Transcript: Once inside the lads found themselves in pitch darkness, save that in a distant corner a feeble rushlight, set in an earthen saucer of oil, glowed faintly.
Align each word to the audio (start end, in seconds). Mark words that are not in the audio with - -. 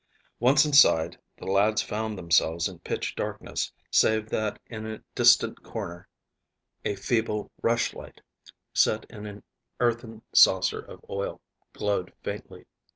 Once 0.39 0.65
inside 0.65 1.19
the 1.37 1.45
lads 1.45 1.79
found 1.83 2.17
themselves 2.17 2.67
in 2.67 2.79
pitch 2.79 3.15
darkness, 3.15 3.71
save 3.91 4.29
that 4.29 4.59
in 4.65 4.87
a 4.87 5.03
distant 5.13 5.61
corner 5.61 6.07
a 6.83 6.95
feeble 6.95 7.51
rushlight, 7.61 8.19
set 8.73 9.05
in 9.11 9.27
an 9.27 9.43
earthen 9.79 10.23
saucer 10.33 10.79
of 10.79 11.05
oil, 11.07 11.39
glowed 11.71 12.11
faintly. 12.23 12.65